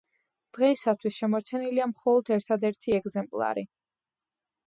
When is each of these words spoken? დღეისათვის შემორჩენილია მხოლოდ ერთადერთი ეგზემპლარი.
დღეისათვის 0.57 1.17
შემორჩენილია 1.23 1.85
მხოლოდ 1.91 2.31
ერთადერთი 2.37 2.97
ეგზემპლარი. 2.99 3.67